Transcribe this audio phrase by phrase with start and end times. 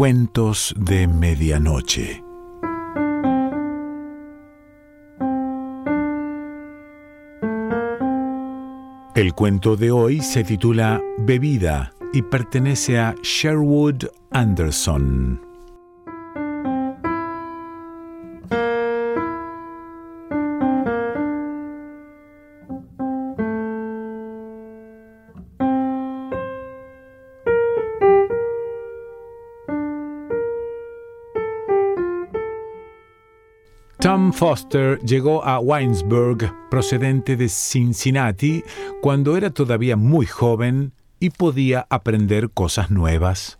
[0.00, 2.24] Cuentos de Medianoche.
[9.14, 15.49] El cuento de hoy se titula Bebida y pertenece a Sherwood Anderson.
[34.32, 38.62] Foster llegó a Winesburg procedente de Cincinnati
[39.00, 43.58] cuando era todavía muy joven y podía aprender cosas nuevas.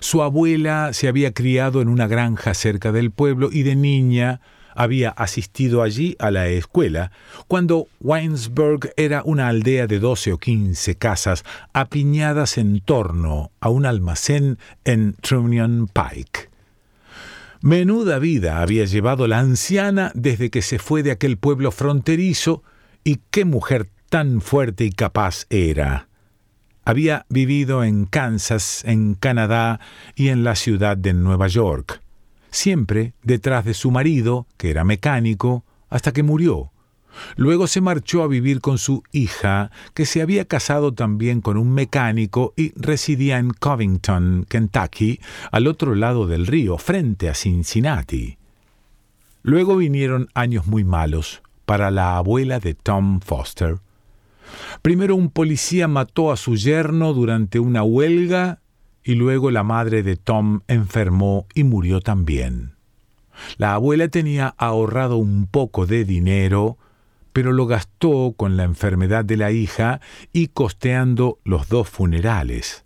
[0.00, 4.40] Su abuela se había criado en una granja cerca del pueblo y de niña
[4.74, 7.10] había asistido allí a la escuela,
[7.48, 13.86] cuando Winesburg era una aldea de doce o quince casas apiñadas en torno a un
[13.86, 16.47] almacén en Trunion Pike.
[17.60, 22.62] Menuda vida había llevado la anciana desde que se fue de aquel pueblo fronterizo
[23.02, 26.08] y qué mujer tan fuerte y capaz era.
[26.84, 29.80] Había vivido en Kansas, en Canadá
[30.14, 32.00] y en la ciudad de Nueva York,
[32.50, 36.70] siempre detrás de su marido, que era mecánico, hasta que murió.
[37.36, 41.72] Luego se marchó a vivir con su hija, que se había casado también con un
[41.72, 48.38] mecánico y residía en Covington, Kentucky, al otro lado del río, frente a Cincinnati.
[49.42, 53.78] Luego vinieron años muy malos para la abuela de Tom Foster.
[54.82, 58.60] Primero un policía mató a su yerno durante una huelga
[59.04, 62.74] y luego la madre de Tom enfermó y murió también.
[63.56, 66.76] La abuela tenía ahorrado un poco de dinero,
[67.38, 70.00] pero lo gastó con la enfermedad de la hija
[70.32, 72.84] y costeando los dos funerales.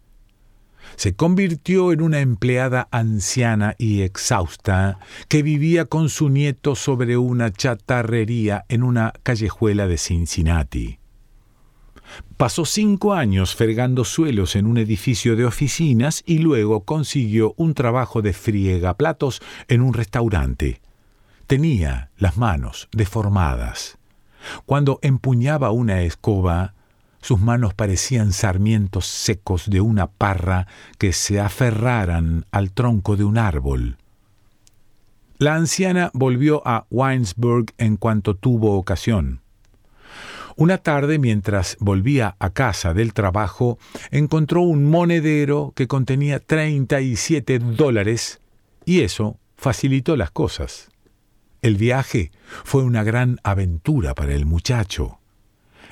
[0.97, 4.99] Se convirtió en una empleada anciana y exhausta
[5.29, 10.99] que vivía con su nieto sobre una chatarrería en una callejuela de Cincinnati.
[12.37, 18.21] Pasó cinco años fregando suelos en un edificio de oficinas y luego consiguió un trabajo
[18.21, 20.83] de friegaplatos en un restaurante.
[21.47, 23.97] Tenía las manos deformadas.
[24.67, 26.75] Cuando empuñaba una escoba,
[27.21, 30.67] sus manos parecían sarmientos secos de una parra
[30.99, 33.97] que se aferraran al tronco de un árbol.
[35.39, 39.41] La anciana volvió a Winesburg en cuanto tuvo ocasión.
[40.55, 43.79] Una tarde, mientras volvía a casa del trabajo,
[44.11, 48.41] encontró un monedero que contenía 37 dólares
[48.85, 50.92] y eso facilitó las cosas.
[51.63, 52.33] El viaje
[52.65, 55.21] fue una gran aventura para el muchacho.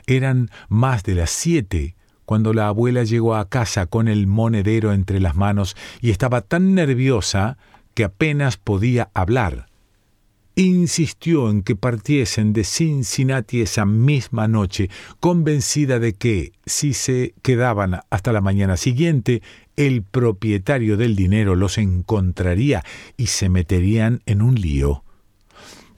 [0.06, 1.94] Eran más de las siete
[2.24, 6.74] cuando la abuela llegó a casa con el monedero entre las manos y estaba tan
[6.74, 7.56] nerviosa
[7.94, 9.66] que apenas podía hablar.
[10.56, 18.00] Insistió en que partiesen de Cincinnati esa misma noche, convencida de que, si se quedaban
[18.10, 19.40] hasta la mañana siguiente,
[19.76, 22.84] el propietario del dinero los encontraría
[23.16, 25.04] y se meterían en un lío.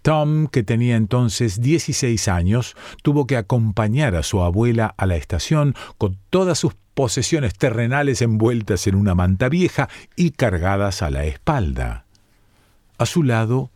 [0.03, 5.75] Tom, que tenía entonces 16 años, tuvo que acompañar a su abuela a la estación
[5.97, 12.05] con todas sus posesiones terrenales envueltas en una manta vieja y cargadas a la espalda.
[12.99, 13.71] A su lado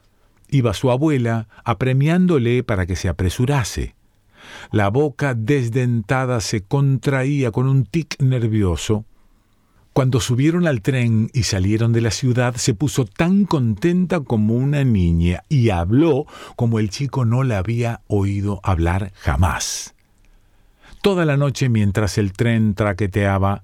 [0.49, 3.95] iba su abuela, apremiándole para que se apresurase.
[4.71, 9.05] La boca desdentada se contraía con un tic nervioso
[9.97, 14.85] cuando subieron al tren y salieron de la ciudad, se puso tan contenta como una
[14.85, 19.95] niña y habló como el chico no la había oído hablar jamás.
[21.01, 23.63] Toda la noche mientras el tren traqueteaba,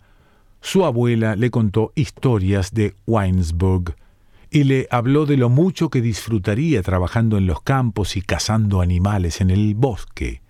[0.62, 3.94] su abuela le contó historias de Weinsburg
[4.50, 9.42] y le habló de lo mucho que disfrutaría trabajando en los campos y cazando animales
[9.42, 10.40] en el bosque.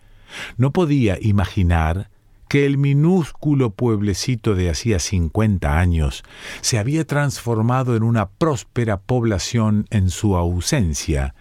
[0.56, 2.08] No podía imaginar
[2.52, 6.22] que el minúsculo pueblecito de hacía cincuenta años
[6.60, 11.34] se había transformado en una próspera población en su ausencia,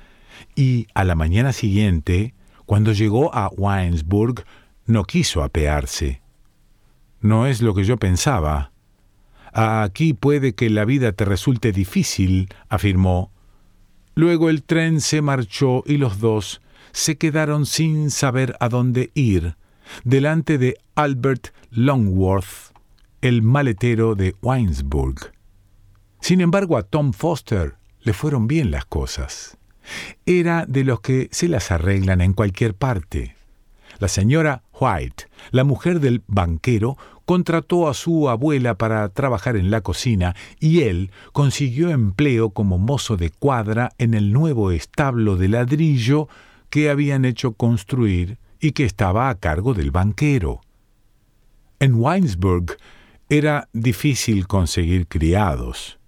[0.55, 2.33] y a la mañana siguiente,
[2.65, 4.45] cuando llegó a Weinsburg,
[4.85, 6.21] no quiso apearse.
[7.19, 8.71] No es lo que yo pensaba.
[9.51, 13.33] Aquí puede que la vida te resulte difícil, afirmó.
[14.15, 16.61] Luego el tren se marchó y los dos
[16.93, 19.57] se quedaron sin saber a dónde ir
[20.03, 22.73] delante de Albert Longworth,
[23.21, 25.33] el maletero de Weinsburg.
[26.19, 29.57] Sin embargo, a Tom Foster le fueron bien las cosas.
[30.25, 33.35] Era de los que se las arreglan en cualquier parte.
[33.99, 39.81] La señora White, la mujer del banquero, contrató a su abuela para trabajar en la
[39.81, 46.27] cocina y él consiguió empleo como mozo de cuadra en el nuevo establo de ladrillo
[46.69, 50.61] que habían hecho construir y que estaba a cargo del banquero.
[51.79, 52.77] En Weinsburg
[53.27, 55.99] era difícil conseguir criados.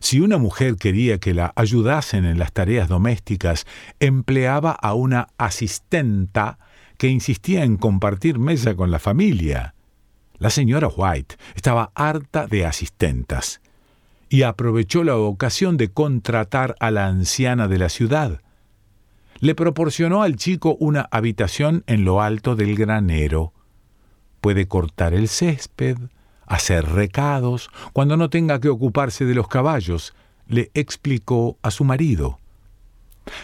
[0.00, 3.66] Si una mujer quería que la ayudasen en las tareas domésticas,
[4.00, 6.58] empleaba a una asistenta
[6.98, 9.74] que insistía en compartir mesa con la familia.
[10.38, 13.60] La señora White estaba harta de asistentas
[14.28, 18.40] y aprovechó la ocasión de contratar a la anciana de la ciudad.
[19.40, 23.52] Le proporcionó al chico una habitación en lo alto del granero.
[24.40, 25.96] Puede cortar el césped,
[26.46, 30.14] hacer recados, cuando no tenga que ocuparse de los caballos,
[30.46, 32.38] le explicó a su marido.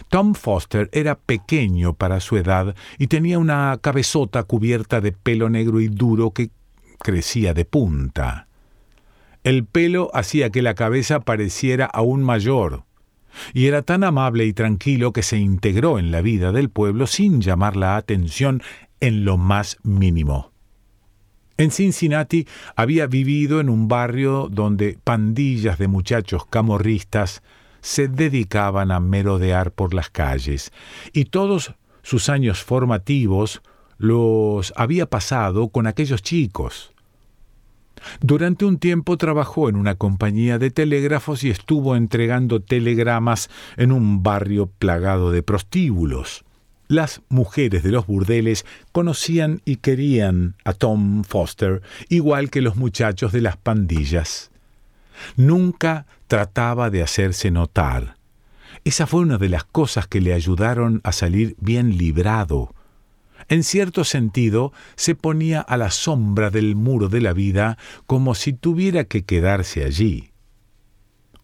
[0.08, 5.80] Tom Foster era pequeño para su edad y tenía una cabezota cubierta de pelo negro
[5.80, 6.50] y duro que
[7.00, 8.46] crecía de punta.
[9.42, 12.84] El pelo hacía que la cabeza pareciera aún mayor,
[13.54, 17.40] y era tan amable y tranquilo que se integró en la vida del pueblo sin
[17.40, 18.62] llamar la atención
[19.00, 20.52] en lo más mínimo.
[21.56, 22.46] En Cincinnati
[22.76, 27.42] había vivido en un barrio donde pandillas de muchachos camorristas
[27.80, 30.72] se dedicaban a merodear por las calles,
[31.12, 33.62] y todos sus años formativos
[33.98, 36.91] los había pasado con aquellos chicos.
[38.20, 44.22] Durante un tiempo trabajó en una compañía de telégrafos y estuvo entregando telegramas en un
[44.22, 46.44] barrio plagado de prostíbulos.
[46.88, 53.32] Las mujeres de los burdeles conocían y querían a Tom Foster, igual que los muchachos
[53.32, 54.50] de las pandillas.
[55.36, 58.16] Nunca trataba de hacerse notar.
[58.84, 62.74] Esa fue una de las cosas que le ayudaron a salir bien librado.
[63.48, 68.52] En cierto sentido, se ponía a la sombra del muro de la vida como si
[68.52, 70.30] tuviera que quedarse allí.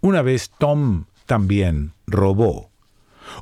[0.01, 2.71] Una vez Tom también robó.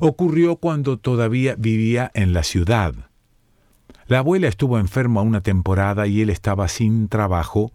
[0.01, 2.93] Ocurrió cuando todavía vivía en la ciudad.
[4.07, 7.71] La abuela estuvo enferma una temporada y él estaba sin trabajo,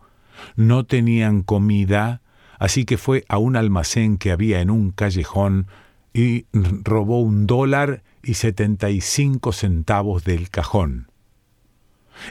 [0.57, 2.23] no tenían comida,
[2.59, 5.67] así que fue a un almacén que había en un callejón
[6.15, 11.11] y robó un dólar y setenta y cinco centavos del cajón.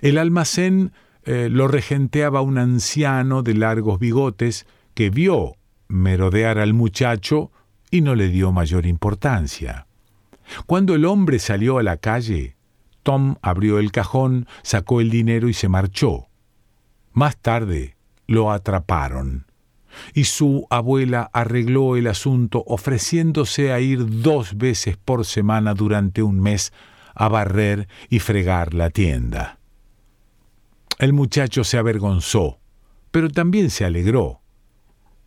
[0.02, 0.94] El almacén
[1.24, 5.56] eh, lo regenteaba un anciano de largos bigotes que vio
[5.88, 7.52] merodear al muchacho
[7.90, 9.88] y no le dio mayor importancia.
[10.66, 12.56] Cuando el hombre salió a la calle,
[13.04, 16.28] Tom abrió el cajón, sacó el dinero y se marchó.
[17.12, 17.98] Más tarde
[18.28, 19.50] lo atraparon
[20.14, 26.40] y su abuela arregló el asunto ofreciéndose a ir dos veces por semana durante un
[26.40, 26.74] mes
[27.16, 29.60] a barrer y fregar la tienda.
[31.00, 32.60] El muchacho se avergonzó,
[33.12, 34.42] pero también se alegró.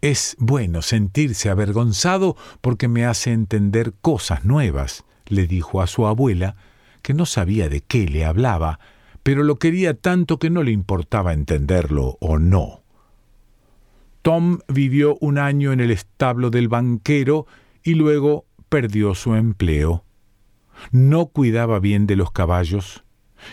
[0.00, 6.56] Es bueno sentirse avergonzado porque me hace entender cosas nuevas, le dijo a su abuela,
[7.02, 8.78] que no sabía de qué le hablaba,
[9.22, 12.83] pero lo quería tanto que no le importaba entenderlo o no.
[14.24, 17.46] Tom vivió un año en el establo del banquero
[17.82, 20.06] y luego perdió su empleo.
[20.92, 23.04] No cuidaba bien de los caballos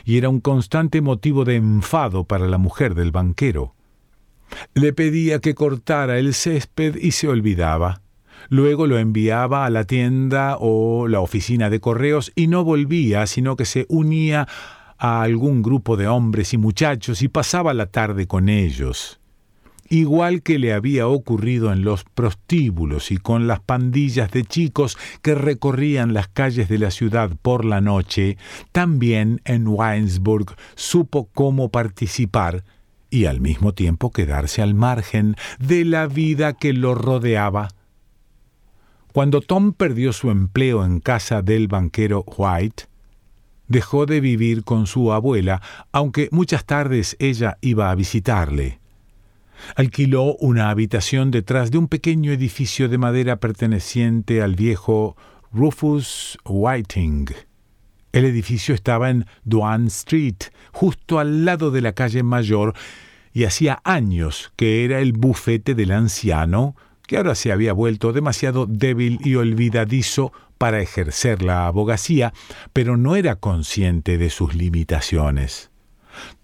[0.06, 3.76] y era un constante motivo de enfado para la mujer del banquero.
[4.74, 8.02] Le pedía que cortara el césped y se olvidaba.
[8.48, 13.58] Luego lo enviaba a la tienda o la oficina de correos y no volvía, sino
[13.58, 14.48] que se unía
[14.98, 19.21] a algún grupo de hombres y muchachos y pasaba la tarde con ellos
[19.92, 25.36] igual que le había ocurrido en los prostíbulos y con las pandillas de chicos que
[25.36, 28.38] recorrían las calles de la ciudad por la noche,
[28.72, 32.64] también en Weinsburg supo cómo participar
[33.10, 37.68] y al mismo tiempo quedarse al margen de la vida que lo rodeaba.
[39.12, 42.86] Cuando Tom perdió su empleo en casa del banquero White,
[43.68, 48.81] dejó de vivir con su abuela, aunque muchas tardes ella iba a visitarle
[49.76, 55.16] alquiló una habitación detrás de un pequeño edificio de madera perteneciente al viejo
[55.52, 57.28] Rufus Whiting.
[58.12, 60.36] El edificio estaba en Duane Street,
[60.74, 62.74] justo al lado de la calle Mayor,
[63.34, 66.76] y hacía años que era el bufete del anciano,
[67.08, 72.34] que ahora se había vuelto demasiado débil y olvidadizo para ejercer la abogacía,
[72.74, 75.72] pero no era consciente de sus limitaciones.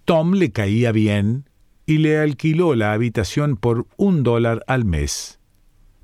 [0.05, 1.49] Tom le caía bien
[1.87, 5.39] y le alquiló la habitación por un dólar al mes.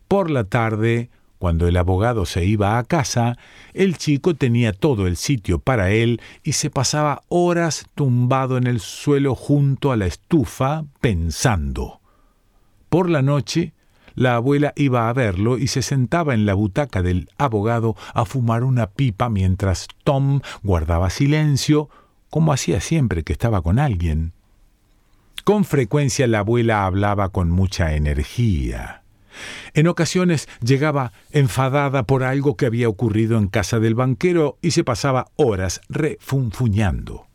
[0.08, 3.38] Por la tarde, cuando el abogado se iba a casa,
[3.74, 8.80] el chico tenía todo el sitio para él y se pasaba horas tumbado en el
[8.80, 12.00] suelo junto a la estufa pensando.
[12.88, 13.74] Por la noche,
[14.16, 18.64] la abuela iba a verlo y se sentaba en la butaca del abogado a fumar
[18.64, 21.90] una pipa mientras Tom guardaba silencio,
[22.30, 24.32] como hacía siempre que estaba con alguien.
[25.44, 29.04] Con frecuencia la abuela hablaba con mucha energía.
[29.74, 34.86] En ocasiones llegaba enfadada por algo que había ocurrido en casa del banquero y se
[34.86, 37.28] pasaba horas refunfuñando.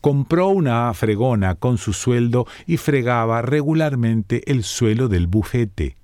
[0.00, 5.96] Compró una fregona con su sueldo y fregaba regularmente el suelo del bufete.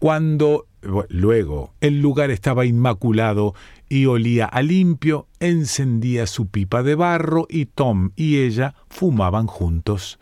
[0.00, 0.66] Cuando
[1.10, 3.54] luego el lugar estaba inmaculado
[3.86, 10.18] y olía a limpio, encendía su pipa de barro y Tom y ella fumaban juntos.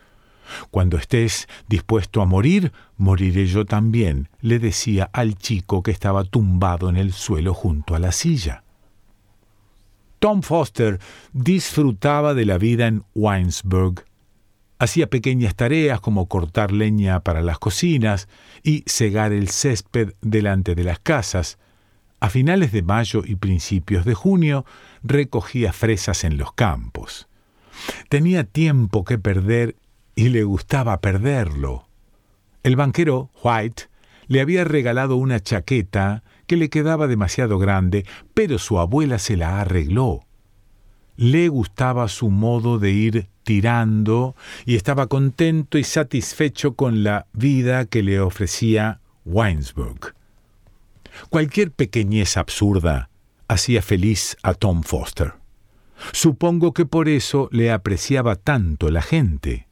[0.72, 6.88] Cuando estés dispuesto a morir, moriré yo también, le decía al chico que estaba tumbado
[6.88, 8.64] en el suelo junto a la silla.
[10.18, 10.98] Tom Foster
[11.32, 14.07] disfrutaba de la vida en Winesburg.
[14.78, 18.28] Hacía pequeñas tareas como cortar leña para las cocinas
[18.62, 21.58] y cegar el césped delante de las casas.
[22.20, 24.64] A finales de mayo y principios de junio
[25.02, 27.28] recogía fresas en los campos.
[28.08, 29.76] Tenía tiempo que perder
[30.14, 31.88] y le gustaba perderlo.
[32.62, 33.84] El banquero, White,
[34.26, 38.04] le había regalado una chaqueta que le quedaba demasiado grande,
[38.34, 40.20] pero su abuela se la arregló.
[41.16, 44.36] Le gustaba su modo de ir tirando
[44.66, 50.14] y estaba contento y satisfecho con la vida que le ofrecía Winesburg.
[51.30, 53.08] Cualquier pequeñez absurda
[53.48, 55.32] hacía feliz a Tom Foster.
[56.12, 59.66] Supongo que por eso le apreciaba tanto la gente.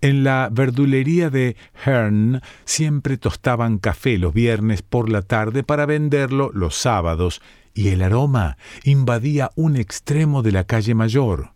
[0.00, 6.52] En la verdulería de Hearn siempre tostaban café los viernes por la tarde para venderlo
[6.54, 7.42] los sábados,
[7.74, 11.53] y el aroma invadía un extremo de la calle mayor.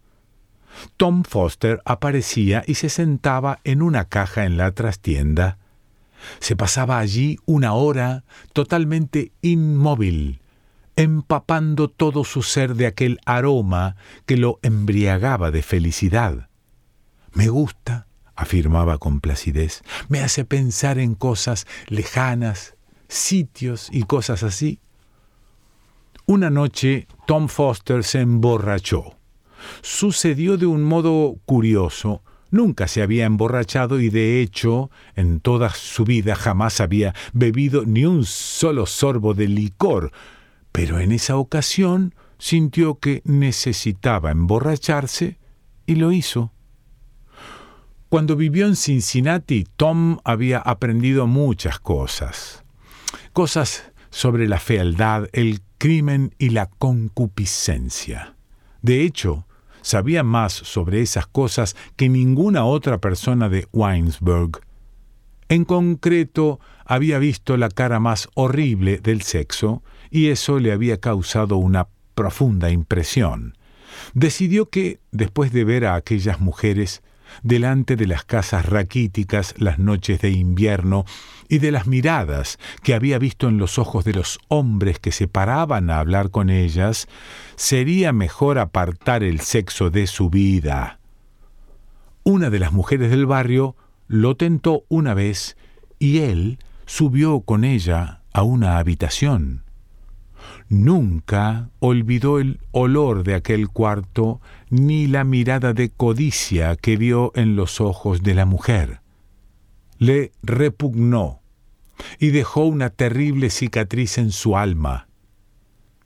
[0.96, 5.58] Tom Foster aparecía y se sentaba en una caja en la trastienda.
[6.40, 10.40] Se pasaba allí una hora totalmente inmóvil,
[10.96, 16.48] empapando todo su ser de aquel aroma que lo embriagaba de felicidad.
[17.32, 22.74] Me gusta, afirmaba con placidez, me hace pensar en cosas lejanas,
[23.08, 24.80] sitios y cosas así.
[26.26, 29.17] Una noche Tom Foster se emborrachó.
[29.82, 32.22] Sucedió de un modo curioso.
[32.50, 38.04] Nunca se había emborrachado y de hecho en toda su vida jamás había bebido ni
[38.04, 40.12] un solo sorbo de licor,
[40.72, 45.38] pero en esa ocasión sintió que necesitaba emborracharse
[45.86, 46.52] y lo hizo.
[48.08, 52.64] Cuando vivió en Cincinnati, Tom había aprendido muchas cosas.
[53.34, 58.36] Cosas sobre la fealdad, el crimen y la concupiscencia.
[58.80, 59.47] De hecho,
[59.88, 64.60] sabía más sobre esas cosas que ninguna otra persona de Weinsberg.
[65.48, 71.56] En concreto, había visto la cara más horrible del sexo y eso le había causado
[71.56, 73.56] una profunda impresión.
[74.12, 77.02] Decidió que, después de ver a aquellas mujeres,
[77.42, 81.04] delante de las casas raquíticas las noches de invierno
[81.48, 85.28] y de las miradas que había visto en los ojos de los hombres que se
[85.28, 87.08] paraban a hablar con ellas,
[87.56, 90.98] sería mejor apartar el sexo de su vida.
[92.24, 95.56] Una de las mujeres del barrio lo tentó una vez
[95.98, 99.67] y él subió con ella a una habitación.
[100.68, 107.56] Nunca olvidó el olor de aquel cuarto ni la mirada de codicia que vio en
[107.56, 109.00] los ojos de la mujer.
[109.98, 111.40] Le repugnó
[112.18, 115.08] y dejó una terrible cicatriz en su alma.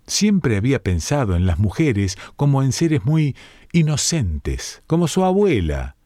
[0.06, 3.36] Siempre había pensado en las mujeres como en seres muy
[3.72, 5.96] inocentes, como su abuela,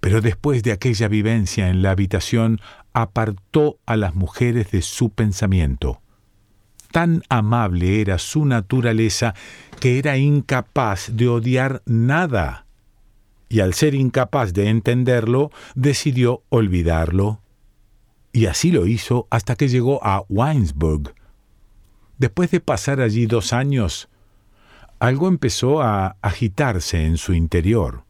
[0.00, 2.60] pero después de aquella vivencia en la habitación
[2.92, 6.00] apartó a las mujeres de su pensamiento.
[6.94, 9.34] Tan amable era su naturaleza
[9.80, 12.66] que era incapaz de odiar nada.
[13.48, 17.40] Y al ser incapaz de entenderlo, decidió olvidarlo.
[18.32, 21.16] Y así lo hizo hasta que llegó a Weinsburg.
[22.18, 24.08] Después de pasar allí dos años,
[25.00, 28.04] algo empezó a agitarse en su interior.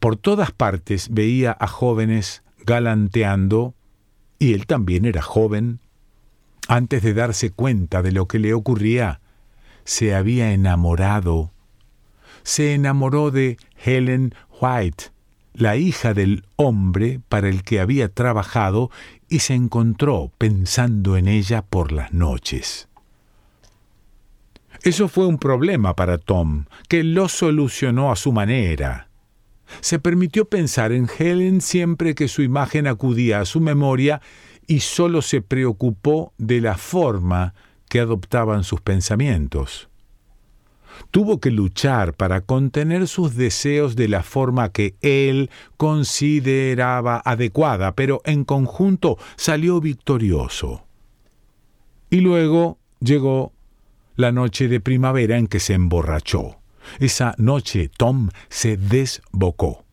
[0.00, 3.76] Por todas partes veía a jóvenes galanteando,
[4.40, 5.78] y él también era joven,
[6.68, 9.20] antes de darse cuenta de lo que le ocurría,
[9.84, 11.52] se había enamorado.
[12.42, 15.04] Se enamoró de Helen White,
[15.52, 18.90] la hija del hombre para el que había trabajado,
[19.28, 22.88] y se encontró pensando en ella por las noches.
[24.82, 29.08] Eso fue un problema para Tom, que lo solucionó a su manera.
[29.80, 34.20] Se permitió pensar en Helen siempre que su imagen acudía a su memoria
[34.66, 37.54] y solo se preocupó de la forma
[37.88, 39.88] que adoptaban sus pensamientos.
[41.10, 48.20] Tuvo que luchar para contener sus deseos de la forma que él consideraba adecuada, pero
[48.24, 50.84] en conjunto salió victorioso.
[52.10, 53.52] Y luego llegó
[54.16, 56.56] la noche de primavera en que se emborrachó.
[57.00, 59.83] Esa noche Tom se desbocó.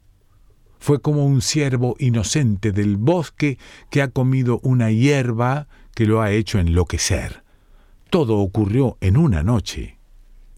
[0.81, 3.59] Fue como un ciervo inocente del bosque
[3.91, 7.43] que ha comido una hierba que lo ha hecho enloquecer.
[8.09, 9.99] Todo ocurrió en una noche.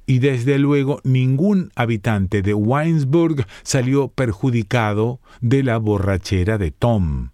[0.05, 7.31] Y desde luego ningún habitante de Weinsburg salió perjudicado de la borrachera de Tom.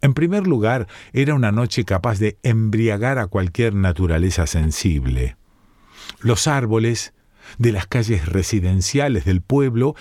[0.00, 5.36] En primer lugar, era una noche capaz de embriagar a cualquier naturaleza sensible.
[6.20, 7.14] Los árboles
[7.58, 9.96] de las calles residenciales del pueblo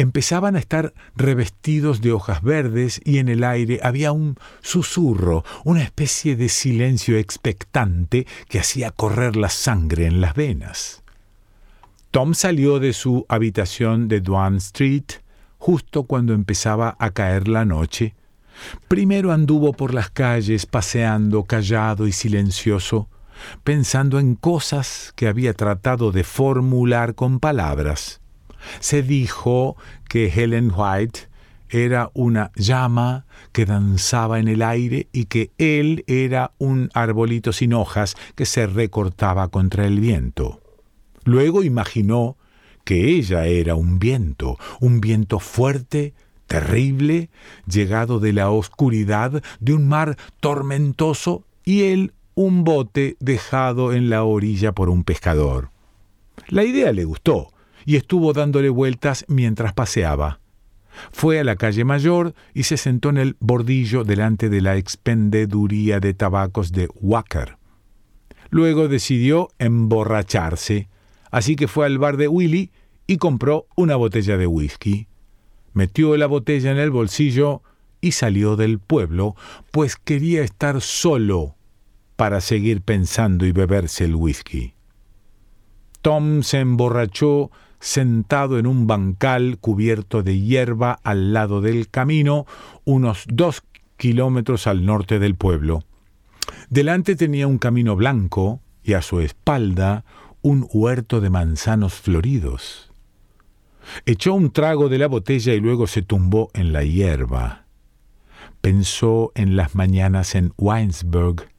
[0.00, 5.82] empezaban a estar revestidos de hojas verdes y en el aire había un susurro, una
[5.82, 11.02] especie de silencio expectante que hacía correr la sangre en las venas.
[12.10, 15.04] Tom salió de su habitación de Duane Street
[15.58, 18.14] justo cuando empezaba a caer la noche.
[18.88, 23.08] Primero anduvo por las calles paseando callado y silencioso,
[23.64, 28.19] pensando en cosas que había tratado de formular con palabras.
[28.80, 29.76] Se dijo
[30.08, 31.28] que Helen White
[31.70, 37.74] era una llama que danzaba en el aire y que él era un arbolito sin
[37.74, 40.60] hojas que se recortaba contra el viento.
[41.24, 42.36] Luego imaginó
[42.84, 46.14] que ella era un viento, un viento fuerte,
[46.46, 47.30] terrible,
[47.66, 54.24] llegado de la oscuridad de un mar tormentoso, y él un bote dejado en la
[54.24, 55.70] orilla por un pescador.
[56.48, 57.52] La idea le gustó
[57.84, 60.40] y estuvo dándole vueltas mientras paseaba.
[61.12, 66.00] Fue a la calle mayor y se sentó en el bordillo delante de la expendeduría
[66.00, 67.56] de tabacos de Wacker.
[68.50, 70.88] Luego decidió emborracharse,
[71.30, 72.72] así que fue al bar de Willy
[73.06, 75.06] y compró una botella de whisky.
[75.72, 77.62] Metió la botella en el bolsillo
[78.00, 79.36] y salió del pueblo,
[79.70, 81.56] pues quería estar solo
[82.16, 84.74] para seguir pensando y beberse el whisky.
[86.02, 92.46] Tom se emborrachó sentado en un bancal cubierto de hierba al lado del camino,
[92.84, 93.62] unos dos
[93.96, 95.82] kilómetros al norte del pueblo.
[96.68, 100.04] Delante tenía un camino blanco y a su espalda
[100.42, 102.90] un huerto de manzanos floridos.
[104.06, 107.64] Echó un trago de la botella y luego se tumbó en la hierba.
[108.60, 111.49] Pensó en las mañanas en Weinsberg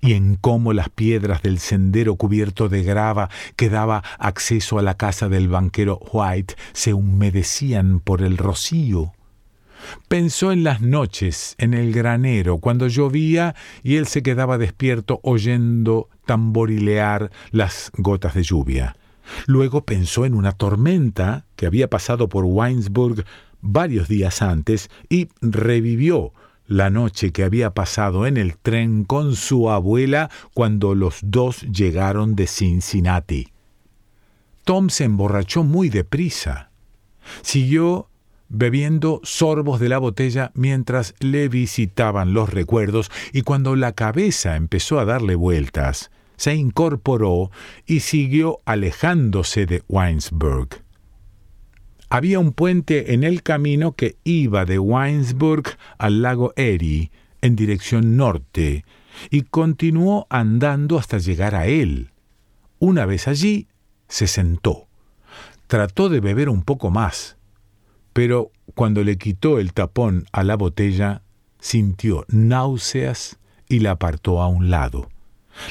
[0.00, 4.96] y en cómo las piedras del sendero cubierto de grava que daba acceso a la
[4.96, 9.12] casa del banquero White se humedecían por el rocío.
[10.08, 16.08] Pensó en las noches en el granero, cuando llovía y él se quedaba despierto oyendo
[16.26, 18.96] tamborilear las gotas de lluvia.
[19.46, 23.24] Luego pensó en una tormenta que había pasado por Weinsburg
[23.60, 26.32] varios días antes y revivió
[26.70, 32.36] la noche que había pasado en el tren con su abuela cuando los dos llegaron
[32.36, 33.48] de Cincinnati.
[34.64, 36.70] Tom se emborrachó muy deprisa.
[37.42, 38.08] Siguió
[38.48, 45.00] bebiendo sorbos de la botella mientras le visitaban los recuerdos y cuando la cabeza empezó
[45.00, 47.50] a darle vueltas, se incorporó
[47.84, 50.84] y siguió alejándose de Weinsberg.
[52.12, 58.16] Había un puente en el camino que iba de Weinsburg al lago Erie en dirección
[58.16, 58.84] norte
[59.30, 62.10] y continuó andando hasta llegar a él.
[62.80, 63.68] Una vez allí,
[64.08, 64.88] se sentó.
[65.68, 67.36] Trató de beber un poco más,
[68.12, 71.22] pero cuando le quitó el tapón a la botella,
[71.60, 75.08] sintió náuseas y la apartó a un lado.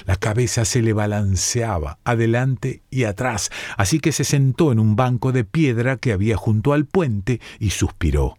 [0.06, 5.32] La cabeza se le balanceaba adelante y atrás, así que se sentó en un banco
[5.32, 8.38] de piedra que había junto al puente y suspiró.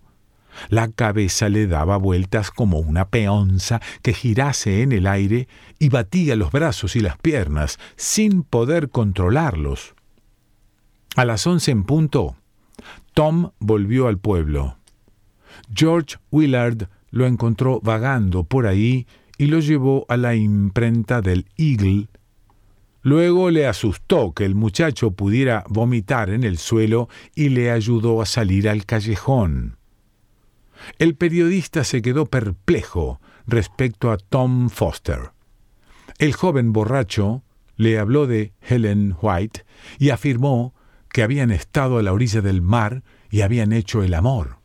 [0.68, 6.36] La cabeza le daba vueltas como una peonza que girase en el aire y batía
[6.36, 9.94] los brazos y las piernas sin poder controlarlos.
[11.16, 12.36] A las once en punto,
[13.14, 14.76] Tom volvió al pueblo.
[15.74, 19.06] George Willard lo encontró vagando por ahí
[19.40, 22.08] y lo llevó a la imprenta del Eagle.
[23.00, 28.26] Luego le asustó que el muchacho pudiera vomitar en el suelo y le ayudó a
[28.26, 29.78] salir al callejón.
[30.98, 35.30] El periodista se quedó perplejo respecto a Tom Foster.
[36.18, 37.42] El joven borracho
[37.76, 39.64] le habló de Helen White
[39.98, 40.74] y afirmó
[41.08, 44.58] que habían estado a la orilla del mar y habían hecho el amor.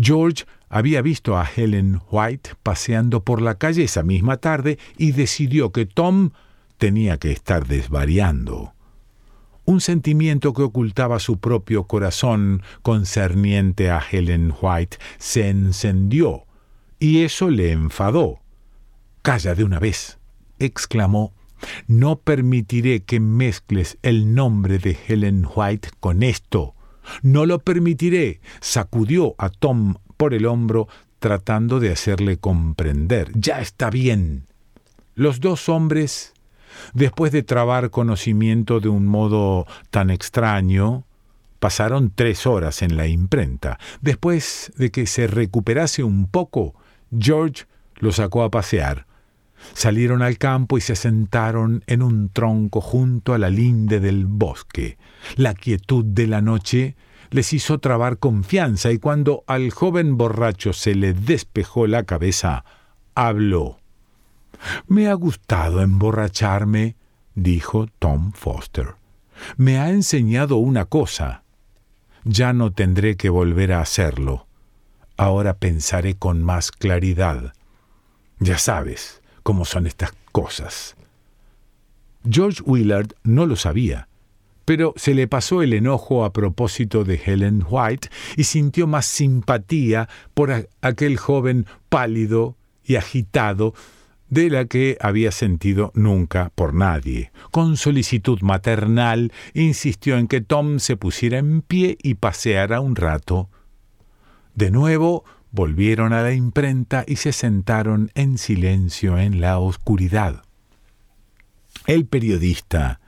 [0.00, 5.72] George había visto a Helen White paseando por la calle esa misma tarde y decidió
[5.72, 6.30] que Tom
[6.76, 8.74] tenía que estar desvariando.
[9.64, 16.46] Un sentimiento que ocultaba su propio corazón concerniente a Helen White se encendió,
[16.98, 18.40] y eso le enfadó.
[19.20, 20.18] Calla de una vez,
[20.58, 21.34] exclamó.
[21.86, 26.74] No permitiré que mezcles el nombre de Helen White con esto.
[27.22, 28.40] No lo permitiré.
[28.60, 33.30] sacudió a Tom por el hombro, tratando de hacerle comprender.
[33.34, 34.46] Ya está bien.
[35.14, 36.34] Los dos hombres,
[36.92, 41.04] después de trabar conocimiento de un modo tan extraño,
[41.58, 43.78] pasaron tres horas en la imprenta.
[44.00, 46.74] Después de que se recuperase un poco,
[47.16, 47.64] George
[47.96, 49.06] lo sacó a pasear.
[49.72, 54.98] Salieron al campo y se sentaron en un tronco junto a la linde del bosque.
[55.34, 56.94] La quietud de la noche
[57.30, 62.64] les hizo trabar confianza y cuando al joven borracho se le despejó la cabeza,
[63.14, 63.78] habló.
[64.86, 66.96] Me ha gustado emborracharme,
[67.34, 68.94] dijo Tom Foster.
[69.56, 71.44] Me ha enseñado una cosa.
[72.24, 74.46] Ya no tendré que volver a hacerlo.
[75.16, 77.52] Ahora pensaré con más claridad.
[78.40, 80.96] Ya sabes cómo son estas cosas.
[82.28, 84.07] George Willard no lo sabía
[84.68, 90.10] pero se le pasó el enojo a propósito de Helen White y sintió más simpatía
[90.34, 92.54] por aquel joven pálido
[92.84, 93.72] y agitado
[94.28, 97.32] de la que había sentido nunca por nadie.
[97.50, 103.48] Con solicitud maternal insistió en que Tom se pusiera en pie y paseara un rato.
[104.54, 110.42] De nuevo volvieron a la imprenta y se sentaron en silencio en la oscuridad.
[111.86, 113.00] El periodista,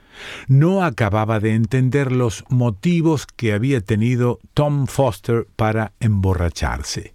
[0.47, 7.13] no acababa de entender los motivos que había tenido Tom Foster para emborracharse.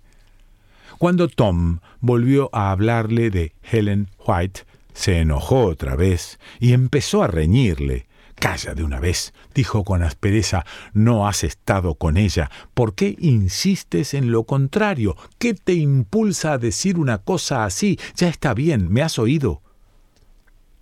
[0.98, 4.62] Cuando Tom volvió a hablarle de Helen White,
[4.94, 8.06] se enojó otra vez y empezó a reñirle.
[8.34, 12.50] Calla de una vez, dijo con aspereza, no has estado con ella.
[12.74, 15.16] ¿Por qué insistes en lo contrario?
[15.38, 17.98] ¿Qué te impulsa a decir una cosa así?
[18.14, 19.62] Ya está bien, me has oído.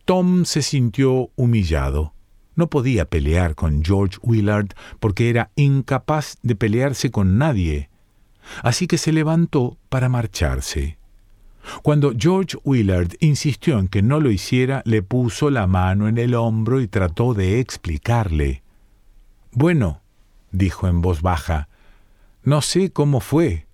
[0.04, 2.13] Tom se sintió humillado.
[2.56, 4.68] No podía pelear con George Willard
[5.00, 7.90] porque era incapaz de pelearse con nadie.
[8.62, 10.98] Así que se levantó para marcharse.
[11.82, 16.34] Cuando George Willard insistió en que no lo hiciera, le puso la mano en el
[16.34, 18.62] hombro y trató de explicarle.
[19.52, 20.02] Bueno,
[20.52, 21.68] dijo en voz baja,
[22.42, 23.66] no sé cómo fue.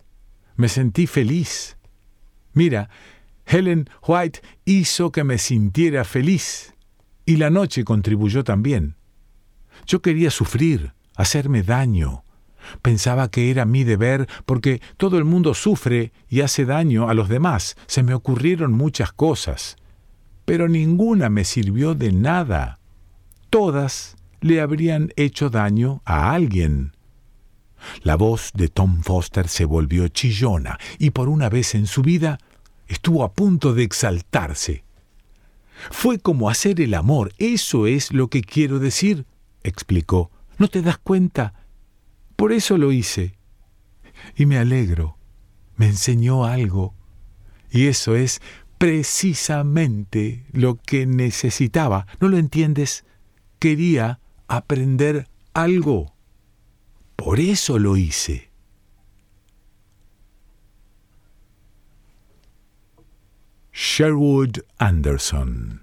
[0.57, 1.77] Me sentí feliz.
[2.53, 2.89] Mira,
[3.47, 6.75] Helen White hizo que me sintiera feliz.
[7.27, 8.97] Y la noche contribuyó también.
[9.87, 12.25] Yo quería sufrir, hacerme daño.
[12.83, 17.29] Pensaba que era mi deber porque todo el mundo sufre y hace daño a los
[17.29, 17.77] demás.
[17.87, 19.77] Se me ocurrieron muchas cosas,
[20.45, 22.79] pero ninguna me sirvió de nada.
[23.49, 26.93] Todas le habrían hecho daño a alguien.
[28.03, 32.39] La voz de Tom Foster se volvió chillona y por una vez en su vida
[32.89, 34.85] estuvo a punto de exaltarse.
[35.91, 39.27] Fue como hacer el amor, eso es lo que quiero decir,
[39.63, 40.31] explicó.
[40.59, 41.55] ¿No te das cuenta?
[42.37, 43.35] Por eso lo hice.
[44.37, 45.17] Y me alegro.
[45.77, 46.95] Me enseñó algo.
[47.71, 48.43] Y eso es
[48.77, 52.07] precisamente lo que necesitaba.
[52.21, 53.05] ¿No lo entiendes?
[53.59, 56.15] Quería aprender algo.
[57.17, 58.50] Por eso lo hice.
[63.83, 65.81] Sherwood Anderson.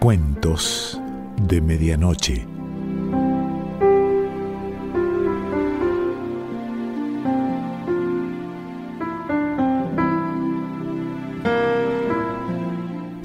[0.00, 0.98] Cuentos
[1.42, 2.49] de Medianoche.